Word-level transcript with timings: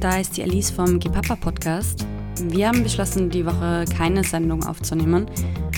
da 0.00 0.16
ist 0.18 0.36
die 0.38 0.42
Alice 0.42 0.70
vom 0.70 0.98
Gepapa 0.98 1.36
Podcast. 1.36 2.06
Wir 2.44 2.68
haben 2.68 2.82
beschlossen, 2.82 3.28
die 3.28 3.44
Woche 3.44 3.84
keine 3.94 4.24
Sendung 4.24 4.64
aufzunehmen. 4.64 5.26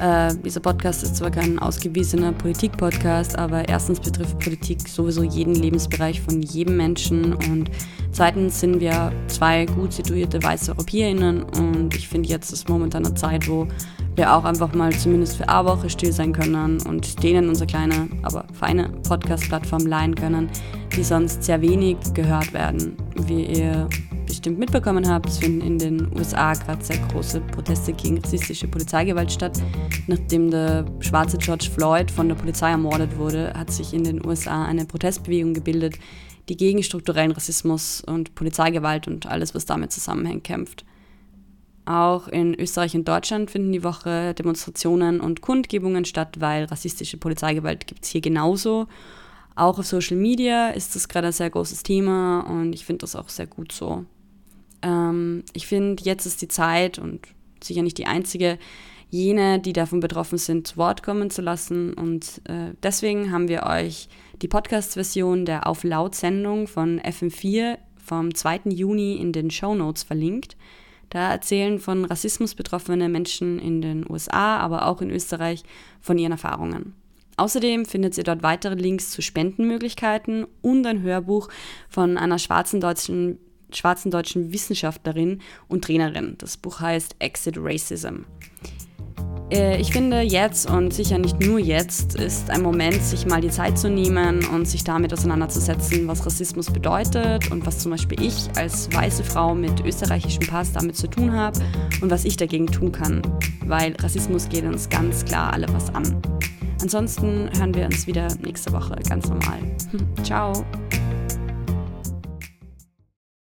Äh, 0.00 0.34
dieser 0.44 0.58
Podcast 0.58 1.04
ist 1.04 1.16
zwar 1.16 1.30
kein 1.30 1.58
ausgewiesener 1.60 2.32
Politik-Podcast, 2.32 3.38
aber 3.38 3.68
erstens 3.68 4.00
betrifft 4.00 4.36
Politik 4.40 4.80
sowieso 4.88 5.22
jeden 5.22 5.54
Lebensbereich 5.54 6.20
von 6.20 6.42
jedem 6.42 6.76
Menschen 6.76 7.34
und 7.34 7.70
zweitens 8.10 8.58
sind 8.58 8.80
wir 8.80 9.12
zwei 9.28 9.66
gut 9.66 9.92
situierte 9.92 10.42
weiße 10.42 10.72
EuropäerInnen 10.72 11.44
und 11.44 11.94
ich 11.94 12.08
finde 12.08 12.28
jetzt 12.28 12.52
ist 12.52 12.68
momentan 12.68 13.06
eine 13.06 13.14
Zeit, 13.14 13.48
wo 13.48 13.68
wir 14.16 14.34
auch 14.34 14.44
einfach 14.44 14.74
mal 14.74 14.92
zumindest 14.92 15.36
für 15.36 15.48
eine 15.48 15.68
Woche 15.68 15.88
still 15.88 16.12
sein 16.12 16.32
können 16.32 16.80
und 16.82 17.22
denen 17.22 17.48
unsere 17.48 17.68
kleine, 17.68 18.08
aber 18.22 18.46
feine 18.52 18.88
Podcast-Plattform 19.08 19.86
leihen 19.86 20.16
können, 20.16 20.50
die 20.96 21.04
sonst 21.04 21.44
sehr 21.44 21.60
wenig 21.60 21.98
gehört 22.14 22.52
werden. 22.52 22.96
Wie 23.14 23.46
ihr 23.46 23.88
bestimmt 24.38 24.60
mitbekommen 24.60 25.08
habt, 25.08 25.30
finden 25.30 25.62
in 25.62 25.78
den 25.78 26.16
USA 26.16 26.52
gerade 26.54 26.84
sehr 26.84 26.98
große 27.08 27.40
Proteste 27.40 27.92
gegen 27.92 28.18
rassistische 28.18 28.68
Polizeigewalt 28.68 29.32
statt. 29.32 29.60
Nachdem 30.06 30.48
der 30.52 30.86
schwarze 31.00 31.38
George 31.38 31.68
Floyd 31.74 32.08
von 32.08 32.28
der 32.28 32.36
Polizei 32.36 32.70
ermordet 32.70 33.18
wurde, 33.18 33.52
hat 33.56 33.72
sich 33.72 33.92
in 33.92 34.04
den 34.04 34.24
USA 34.24 34.64
eine 34.64 34.84
Protestbewegung 34.84 35.54
gebildet, 35.54 35.96
die 36.48 36.56
gegen 36.56 36.84
strukturellen 36.84 37.32
Rassismus 37.32 38.00
und 38.00 38.36
Polizeigewalt 38.36 39.08
und 39.08 39.26
alles, 39.26 39.56
was 39.56 39.66
damit 39.66 39.90
zusammenhängt, 39.90 40.44
kämpft. 40.44 40.84
Auch 41.84 42.28
in 42.28 42.54
Österreich 42.54 42.94
und 42.94 43.08
Deutschland 43.08 43.50
finden 43.50 43.72
die 43.72 43.82
Woche 43.82 44.34
Demonstrationen 44.34 45.20
und 45.20 45.40
Kundgebungen 45.40 46.04
statt, 46.04 46.36
weil 46.38 46.66
rassistische 46.66 47.16
Polizeigewalt 47.16 47.88
gibt 47.88 48.04
es 48.04 48.10
hier 48.10 48.20
genauso. 48.20 48.86
Auch 49.56 49.80
auf 49.80 49.86
Social 49.86 50.16
Media 50.16 50.68
ist 50.68 50.94
das 50.94 51.08
gerade 51.08 51.26
ein 51.26 51.32
sehr 51.32 51.50
großes 51.50 51.82
Thema 51.82 52.42
und 52.42 52.72
ich 52.72 52.84
finde 52.84 52.98
das 52.98 53.16
auch 53.16 53.28
sehr 53.30 53.48
gut 53.48 53.72
so. 53.72 54.06
Ähm, 54.82 55.44
ich 55.52 55.66
finde, 55.66 56.02
jetzt 56.04 56.26
ist 56.26 56.42
die 56.42 56.48
Zeit 56.48 56.98
und 56.98 57.26
sicher 57.62 57.82
nicht 57.82 57.98
die 57.98 58.06
einzige, 58.06 58.58
jene, 59.10 59.58
die 59.58 59.72
davon 59.72 60.00
betroffen 60.00 60.38
sind, 60.38 60.66
zu 60.66 60.76
Wort 60.76 61.02
kommen 61.02 61.30
zu 61.30 61.42
lassen. 61.42 61.94
Und 61.94 62.42
äh, 62.44 62.74
deswegen 62.82 63.32
haben 63.32 63.48
wir 63.48 63.64
euch 63.64 64.08
die 64.42 64.48
Podcast-Version 64.48 65.44
der 65.44 65.66
Auf 65.66 65.82
Laut-Sendung 65.84 66.66
von 66.66 67.00
FM4 67.00 67.78
vom 67.96 68.34
2. 68.34 68.60
Juni 68.70 69.16
in 69.16 69.32
den 69.32 69.50
Show 69.50 69.74
Notes 69.74 70.02
verlinkt. 70.02 70.56
Da 71.10 71.30
erzählen 71.30 71.78
von 71.78 72.04
Rassismus 72.04 72.54
betroffene 72.54 73.08
Menschen 73.08 73.58
in 73.58 73.80
den 73.80 74.08
USA, 74.10 74.58
aber 74.58 74.86
auch 74.86 75.00
in 75.00 75.10
Österreich 75.10 75.62
von 76.00 76.18
ihren 76.18 76.32
Erfahrungen. 76.32 76.94
Außerdem 77.38 77.86
findet 77.86 78.18
ihr 78.18 78.24
dort 78.24 78.42
weitere 78.42 78.74
Links 78.74 79.10
zu 79.10 79.22
Spendenmöglichkeiten 79.22 80.46
und 80.60 80.84
ein 80.86 81.02
Hörbuch 81.02 81.48
von 81.88 82.18
einer 82.18 82.38
schwarzen 82.38 82.80
deutschen, 82.80 83.38
schwarzen 83.72 84.10
deutschen 84.10 84.52
Wissenschaftlerin 84.52 85.40
und 85.68 85.84
Trainerin. 85.84 86.36
Das 86.38 86.56
Buch 86.56 86.80
heißt 86.80 87.16
Exit 87.18 87.56
Racism. 87.58 88.24
Äh, 89.50 89.80
ich 89.80 89.92
finde, 89.92 90.20
jetzt 90.20 90.70
und 90.70 90.92
sicher 90.92 91.18
nicht 91.18 91.40
nur 91.40 91.58
jetzt 91.58 92.14
ist 92.16 92.50
ein 92.50 92.62
Moment, 92.62 93.02
sich 93.02 93.26
mal 93.26 93.40
die 93.40 93.50
Zeit 93.50 93.78
zu 93.78 93.88
nehmen 93.88 94.44
und 94.46 94.66
sich 94.66 94.84
damit 94.84 95.12
auseinanderzusetzen, 95.12 96.06
was 96.06 96.24
Rassismus 96.24 96.70
bedeutet 96.70 97.50
und 97.50 97.64
was 97.66 97.78
zum 97.78 97.92
Beispiel 97.92 98.22
ich 98.22 98.48
als 98.56 98.92
weiße 98.92 99.24
Frau 99.24 99.54
mit 99.54 99.84
österreichischem 99.84 100.46
Pass 100.46 100.72
damit 100.72 100.96
zu 100.96 101.08
tun 101.08 101.32
habe 101.32 101.60
und 102.00 102.10
was 102.10 102.24
ich 102.24 102.36
dagegen 102.36 102.66
tun 102.66 102.92
kann, 102.92 103.22
weil 103.64 103.94
Rassismus 104.00 104.48
geht 104.48 104.64
uns 104.64 104.88
ganz 104.88 105.24
klar 105.24 105.52
alle 105.52 105.66
was 105.72 105.94
an. 105.94 106.20
Ansonsten 106.80 107.50
hören 107.58 107.74
wir 107.74 107.86
uns 107.86 108.06
wieder 108.06 108.28
nächste 108.42 108.72
Woche 108.72 108.96
ganz 109.08 109.28
normal. 109.28 109.58
Ciao. 110.22 110.52